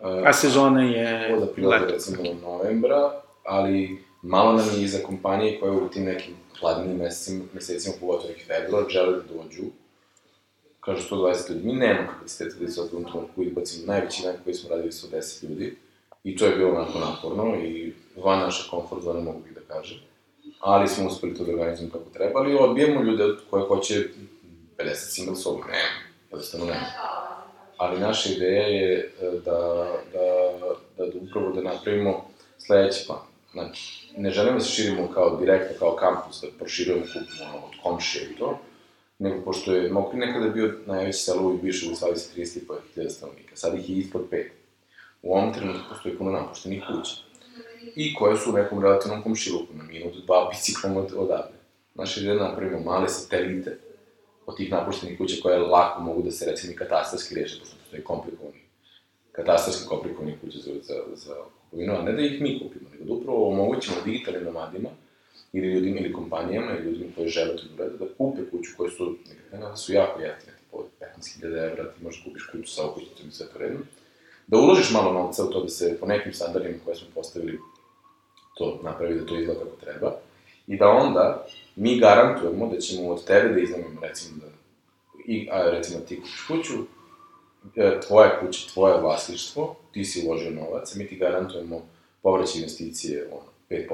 [0.00, 1.36] A sezona je...
[1.36, 6.04] Od aprila do recimo novembra, ali malo nam je i za kompanije koje u tim
[6.04, 9.62] nekim hladnim mesecima, mesecima, pogotovo ih februar, žele da dođu
[10.80, 14.70] kažu 120 ljudi, mi nemamo kapaciteta da se u trenutku izbacimo, najveći dan koji smo
[14.70, 15.76] radili su 10 ljudi,
[16.24, 19.98] i to je bilo onako naporno i van naša komfort zona, mogu bih da kažem,
[20.60, 24.08] ali smo uspeli to da organizujemo kako treba, ali odbijemo ljude koje hoće
[24.78, 25.82] 50 single soba, ne,
[26.30, 26.80] jednostavno ne.
[27.76, 29.12] Ali naša ideja je
[29.44, 29.60] da,
[30.12, 30.26] da,
[30.96, 32.24] da, da upravo da napravimo
[32.58, 33.20] sledeći plan.
[33.52, 37.72] Znači, ne želimo da se širimo kao direktno, kao kampus, da proširujemo kup ono, od
[37.82, 38.58] komšije i to,
[39.18, 43.78] nego pošto je Mokri nekada bio najveće selo u bivšoj Jugoslaviji sa 35.000 stanovnika, sad
[43.78, 44.48] ih je ispod 5.
[45.22, 47.14] U ovom trenutku postoji puno napuštenih kuća.
[47.96, 51.60] I koje su u nekom relativnom komšiluku, na minut, dva biciklom od, odavde.
[52.16, 53.78] Ideja da napravimo male satelite
[54.46, 58.04] od tih napuštenih kuća koje lako mogu da se recimo i katastarski reše, pošto postoji
[58.04, 58.60] komplikovani
[59.32, 63.12] katastarski komplikovani kuće za, za, za kupovinu, a ne da ih mi kupimo, nego da
[63.12, 64.88] upravo omogućimo digitalnim nomadima
[65.52, 69.16] ili ljudima ili kompanijama ili ljudima koji žele to da da kupe kuću koje su,
[69.52, 70.78] nekada su jako jeftine, tipa
[71.20, 73.80] 15.000 evra, ti možeš da kupiš kuću sa okućnicom i sve to redno,
[74.50, 77.58] da uložiš malo novca u to da se po nekim standardima koje smo postavili
[78.58, 80.16] to napravi da to izgleda kako treba,
[80.66, 84.46] i da onda mi garantujemo da ćemo od tebe da iznamimo, recimo, da,
[85.26, 86.74] i, a, recimo ti kupiš kuću,
[87.76, 91.82] e, tvoja kuća, tvoje vlasništvo, ti si uložio novac, mi ti garantujemo
[92.22, 93.86] povraćaj investicije, ono, 5%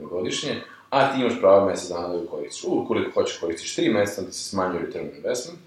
[0.00, 2.64] na godišnje, a ti imaš pravo mesec dana da ga koristiš.
[2.64, 5.58] Ukoliko hoćeš koristiš 3 meseca, onda ti se smanjuje return investment,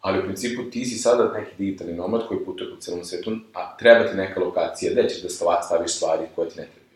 [0.00, 3.76] ali u principu ti si sada neki digitalni nomad koji putuje po celom svetu, a
[3.76, 5.28] treba ti neka lokacija gde ćeš da
[5.62, 6.86] staviš stvari koje ti ne trebaju.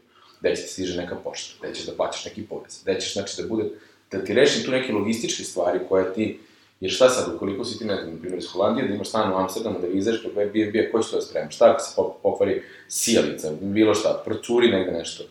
[0.40, 3.42] Gde će ti stiže neka pošta, gde ćeš da plaćaš neki porez, gde ćeš, znači,
[3.42, 3.64] da bude,
[4.10, 6.38] da ti rešim tu neke logističke stvari koje ti,
[6.80, 9.32] jer šta sad, ukoliko si ti, ne znam, na primjer iz Holandije, da imaš stan
[9.32, 12.62] u Amsterdamu, da vizaš preko Airbnb, ko će to da sprema, šta ako se pokvari
[12.88, 15.24] sijalica, bilo šta, procuri negde nešto,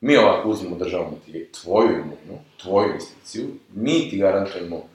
[0.00, 4.88] Mi ovako uzmemo, državamo ti tvoju imovinu, tvoju investiciju, mi ti garantujemo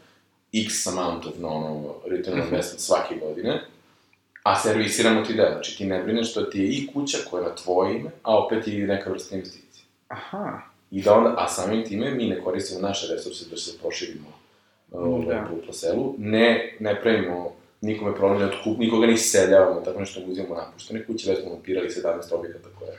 [0.54, 3.62] x amount of non return on investment svake godine,
[4.44, 5.52] a servisiramo ti deo.
[5.52, 8.38] Znači ti ne brineš što ti je i kuća koja je na tvoje ime, a
[8.38, 9.86] opet i neka vrsta investicije.
[10.08, 10.62] Aha.
[10.92, 14.28] I da onda, a samim time mi ne koristimo naše resurse da se proširimo
[14.92, 15.48] ovaj, da.
[15.50, 20.22] po, po selu, ne, ne pravimo nikome problem, ne otkup, nikoga ne iseljavamo, tako nešto
[20.28, 22.98] uzimamo napuštene kuće, već smo mapirali 17 objekata koje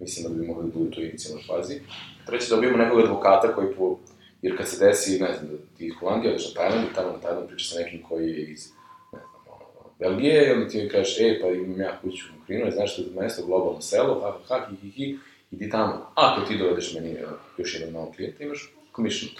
[0.00, 1.80] mislim da bi mogli da budu u toj inicijalnoj fazi.
[2.26, 3.98] Treće, dobijemo nekog advokata koji po,
[4.42, 7.12] jer kad se desi, ne znam, da ti iz Holandije odeš na Tajland i tamo
[7.12, 8.68] na Tajland priča sa nekim koji je iz,
[9.12, 12.38] ne znam, ono, Belgije, i onda ti mi kažeš, e, pa imam ja kuću u
[12.38, 15.18] Mokrinu, znaš što je mesto, globalno selo, ha, ha, hi, hi, hi,
[15.50, 16.12] idi tamo.
[16.14, 17.16] Ako ti dovedeš meni
[17.58, 19.30] još jedan novog klijenta, imaš commission.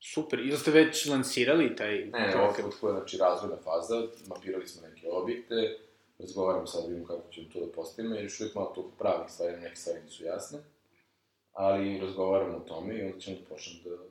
[0.00, 2.04] Super, ili ste već lansirali taj...
[2.04, 5.76] Ne, ne, ovo je, znači, razvojna faza, mapirali smo neke objekte,
[6.18, 9.60] razgovaramo sad, vidimo kako ćemo to da postavimo, jer još uvijek malo to pravih stvari,
[9.60, 10.58] neke stvari nisu jasne,
[11.52, 14.10] ali razgovaramo o tome i onda ćemo da počnemo da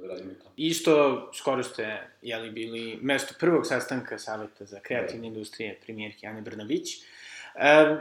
[0.00, 0.50] da radimo to.
[0.56, 6.96] Isto, skoro ste, jeli, bili mesto prvog sastanka Saveta za kreativne industrije premijerke Ane Brnabić.
[7.54, 7.96] E,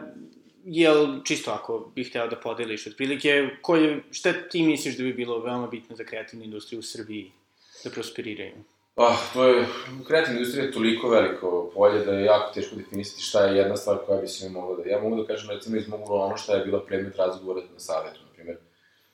[0.65, 5.39] jel, čisto ako bih hteo da podeliš otprilike, koje, šta ti misliš da bi bilo
[5.39, 7.31] veoma bitno za kreativnu industriju u Srbiji
[7.83, 8.53] da prosperiraju?
[8.95, 9.65] Ah, to je,
[10.07, 13.97] kreativna industrija je toliko veliko polje da je jako teško definisati šta je jedna stvar
[14.05, 14.89] koja bi se mi mogla da...
[14.89, 18.22] Ja mogu da kažem, recimo, iz mogu ono šta je bila predmet razgovora na primjer.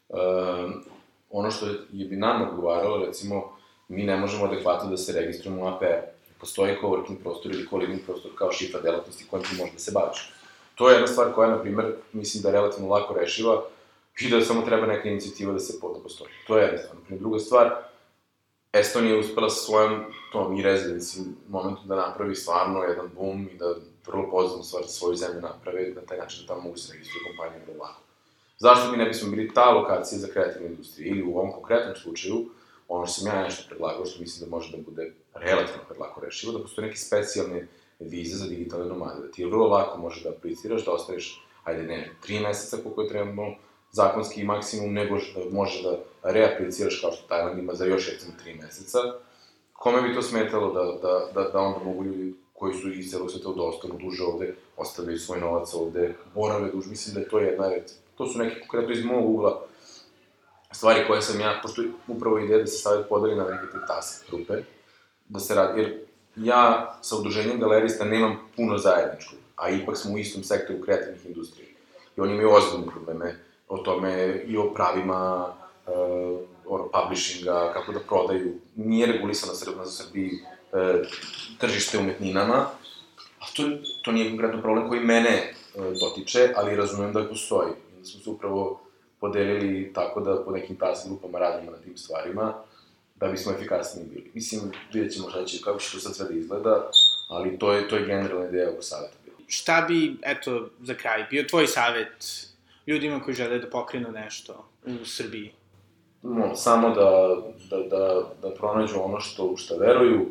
[0.09, 0.83] Um,
[1.29, 5.67] ono što je bi nam odgovaralo, recimo, mi ne možemo adekvatno da se registrujemo u
[5.67, 5.99] APR.
[6.39, 10.33] Postoji coworking prostor ili co-living prostor kao šifra delatnosti kojim ti možeš da se baviš.
[10.75, 13.63] To je jedna stvar koja, na primer, mislim da je relativno lako rešiva
[14.19, 16.31] i da samo treba neka inicijativa da se da postoji.
[16.47, 16.95] To je jedna stvar.
[16.95, 17.75] Naprimjer, druga stvar,
[18.73, 23.57] Estonija je uspela sa svojom tom i rezidenci momentu da napravi stvarno jedan boom i
[23.57, 23.75] da
[24.07, 27.23] vrlo pozitivnu stvar za svoju zemlju naprave, na taj način da tamo mogu se registruju
[27.27, 28.08] kompanije vrlo lako.
[28.59, 31.07] Zašto mi ne bismo bili ta lokacija za kreativnu industriju?
[31.07, 32.45] Ili u ovom konkretnom slučaju,
[32.87, 36.53] ono što sam ja nešto predlagao, što mislim da može da bude relativno lako rešivo,
[36.53, 37.67] da postoje neke specijalne
[37.99, 41.83] vize za digitalne nomade, da ti je vrlo lako može da apliciraš, da ostaviš, ajde
[41.83, 43.55] ne, tri meseca koliko je trebno,
[43.91, 48.53] zakonski maksimum, nego da može da reapliciraš kao što Tajland ima za još recimo tri
[48.53, 48.99] meseca.
[49.73, 53.31] Kome bi to smetalo da, da, da, da onda mogu ljudi koji su iz celog
[53.31, 57.39] sveta da ostanu duže ovde, ostavljaju svoj novac ovde, borave duže, mislim da je to
[57.39, 57.71] jedna,
[58.19, 59.61] to su neke konkretno iz mog ugla
[60.71, 64.29] stvari koje sam ja, pošto upravo ideja da se savjet podeli na neke te task
[64.29, 64.53] grupe,
[65.29, 65.99] da se radi, jer
[66.35, 71.67] ja sa udruženjem galerista nemam puno zajedničkog, a ipak smo u istom sektoru kreativnih industrija.
[72.17, 73.35] I oni imaju ozbiljne probleme
[73.69, 75.45] o tome i o pravima
[75.87, 78.53] uh, ono, publishinga, kako da prodaju.
[78.75, 80.79] Nije regulisano Srbna za Srbiji uh,
[81.57, 82.55] tržište umetninama,
[83.39, 83.63] a to,
[84.03, 87.69] to nije konkretno problem koji mene uh, dotiče, ali razumem da postoji.
[87.99, 88.81] Da smo se upravo
[89.19, 92.53] podelili tako da po nekim task grupama radimo na tim stvarima,
[93.15, 94.31] da bismo efikasniji bili.
[94.33, 94.61] Mislim,
[94.93, 96.89] vidjet ćemo šta će, kako će to sad sve da izgleda,
[97.27, 99.13] ali to je, to je generalna ideja ovog saveta.
[99.47, 102.45] Šta bi, eto, za kraj, bio tvoj savet
[102.87, 105.51] ljudima koji žele da pokrenu nešto u Srbiji?
[106.21, 107.35] No, samo da,
[107.69, 110.25] da, da, da pronađu ono što, u šta veruju,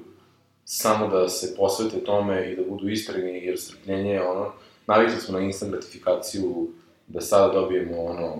[0.65, 4.53] samo da se posvete tome i da budu istreni, jer strpljenje je ono,
[4.87, 6.69] navikli smo na instant gratifikaciju,
[7.09, 8.37] da sada dobijemo ono,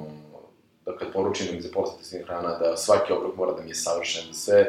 [0.87, 4.29] da kad poručimo ih za posle hrana, da svaki obrok mora da mi je savršen,
[4.29, 4.67] da sve,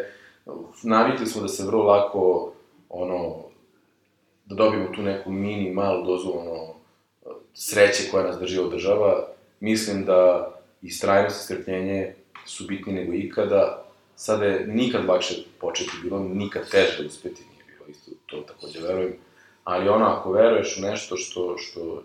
[0.84, 2.54] navikli smo da se vrlo lako,
[2.90, 3.36] ono,
[4.46, 6.74] da dobijemo tu neku mini, malu dozu, ono,
[7.54, 9.28] sreće koja nas drži od država,
[9.60, 13.86] mislim da istrajnost i strpljenje su bitni nego ikada.
[14.16, 18.80] Sada je nikad lakše početi bilo, nikad teže da uspeti nije bilo, isto to takođe
[18.82, 19.14] verujem.
[19.64, 22.04] Ali ono, ako veruješ u nešto što, što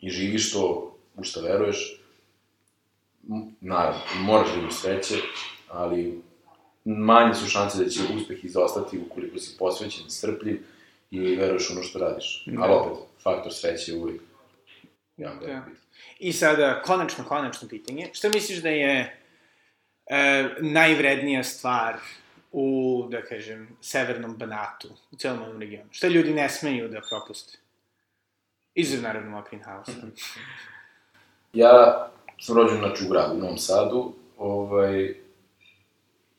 [0.00, 2.00] i živiš to u što veruješ,
[3.60, 5.14] naravno, moraš da imaš sreće,
[5.68, 6.22] ali
[6.84, 10.62] manje su šanse da će uspeh izostati ukoliko si posvećen, strpljiv
[11.10, 12.44] i veruješ ono što radiš.
[12.46, 12.62] Da.
[12.62, 14.20] Ali opet, faktor sreće je uvijek
[15.16, 15.46] jako da.
[15.46, 15.76] bitan.
[16.18, 18.10] I sada, konačno, konačno pitanje.
[18.12, 19.20] Šta misliš da je
[20.06, 21.96] e, najvrednija stvar
[22.52, 25.88] u, da kažem, severnom Banatu, u celom ovom regionu?
[25.90, 27.58] Šta ljudi ne smeju da propuste?
[28.74, 29.92] Izuzev, naravno, House.
[31.52, 32.06] ja
[32.40, 35.14] sam rođen, znači, u gradu, u Novom Sadu, ovaj,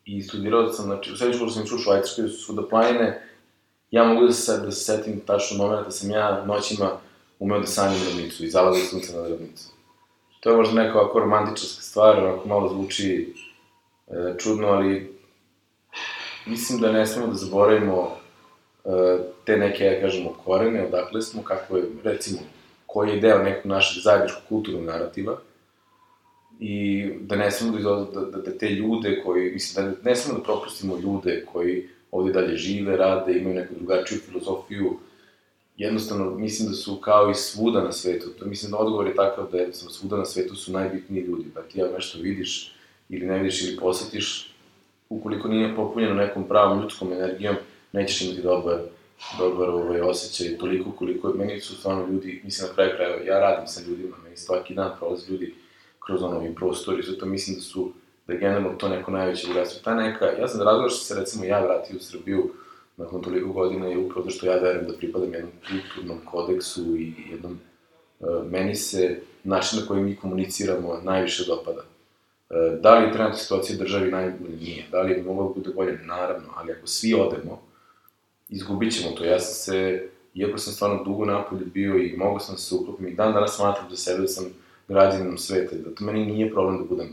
[0.05, 3.27] i studirao sam, znači, u srednju školu sam išao u Švajcarskoj, su svuda planine,
[3.91, 6.91] ja mogu da se, da se setim tačno momenta da sam ja noćima
[7.39, 9.69] umeo da sanjam ravnicu i zalazim sunce na ravnicu.
[10.39, 13.33] To je možda neka ovako romantičarska stvar, onako malo zvuči
[14.07, 15.17] e, čudno, ali
[16.45, 18.11] mislim da ne smemo da zaboravimo
[18.85, 18.89] e,
[19.45, 22.39] te neke, ja kažemo, korene, odakle smo, kako je, recimo,
[22.93, 25.37] koji je deo nekog našeg zajedničkog kulturnog narativa,
[26.59, 30.39] i da ne smemo da, da, da, da te ljude koji, mislim, da ne smemo
[30.39, 34.97] da propustimo ljude koji ovde dalje žive, rade, imaju neku drugačiju filozofiju,
[35.77, 39.51] jednostavno mislim da su kao i svuda na svetu, to mislim da odgovor je takav
[39.51, 42.75] da jednostavno svuda na svetu su najbitniji ljudi, da ti ja nešto vidiš
[43.09, 44.53] ili ne vidiš ili posetiš,
[45.09, 47.55] ukoliko nije popunjeno nekom pravom ljudskom energijom,
[47.91, 48.79] nećeš imati dobar,
[49.37, 53.67] dobar ovaj, osjećaj, toliko koliko, meni su stvarno ljudi, mislim na kraju krajeva, ja radim
[53.67, 55.55] sa ljudima, meni svaki dan prolaze ljudi
[56.05, 57.91] kroz ono i prostori, zato mislim da su,
[58.27, 59.81] da je generalno to neko najveće bogatstvo.
[59.83, 62.51] Ta neka, ja sam da što se recimo ja vratio u Srbiju,
[62.97, 67.59] nakon toliko godina je upravo što ja verujem da pripadam jednom kulturnom kodeksu i jednom,
[68.19, 71.81] uh, meni se način na koji mi komuniciramo najviše dopada.
[71.81, 74.55] Uh, da li je trenutna situacija državi najbolje?
[74.55, 74.85] Nije.
[74.91, 75.99] Da li je moglo da bude bolje?
[76.05, 77.61] Naravno, ali ako svi odemo,
[78.51, 79.25] izgubit ćemo to.
[79.25, 83.15] Ja sam se, iako sam stvarno dugo napolje bio i mogu sam se uklopiti, i
[83.15, 84.45] dan danas smatram za sebe da sam
[84.87, 87.09] građanin sveta, da to meni nije problem da budem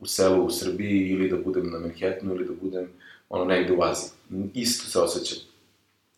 [0.00, 2.88] u selu u Srbiji ili da budem na Manhattanu ili da budem
[3.28, 4.10] ono negde u Aziji.
[4.54, 5.38] Isto se osjećam.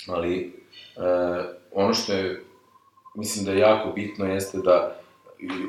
[0.08, 0.52] Ali
[0.96, 1.00] e,
[1.72, 2.42] ono što je,
[3.14, 5.00] mislim da je jako bitno jeste da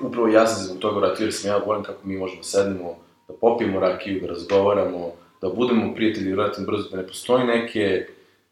[0.04, 2.98] upravo ja sam zbog toga vratio, jer sam ja volim kako mi možemo da sednemo,
[3.28, 8.08] da popijemo rakiju, da razgovaramo, da budemo prijatelji relativno brzo, da ne postoji neke,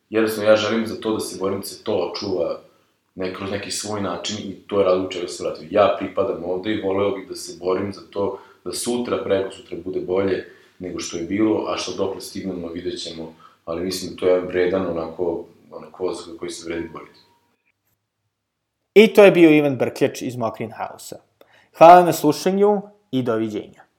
[0.10, 2.60] jednostavno ja želim za to da se borim da se to očuva
[3.16, 5.68] ne, kroz neki svoj način i to je razlog čega se vratio.
[5.72, 9.78] Ja pripadam ovde i voleo bih da se borim za to da sutra, preko sutra
[9.86, 10.46] bude bolje
[10.80, 13.36] nego što je bilo, a što dokle stignemo vidjet ćemo,
[13.66, 17.20] ali mislim da to je vredan onako, onako voz koji se vredi boriti.
[18.94, 21.18] I to je bio Ivan Brkljač iz Mokrin House-a.
[21.78, 22.82] Hvala na slušanju
[23.12, 23.83] i doviđenja.